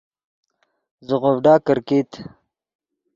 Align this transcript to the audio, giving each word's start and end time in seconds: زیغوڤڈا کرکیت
زیغوڤڈا 1.07 1.53
کرکیت 1.65 2.09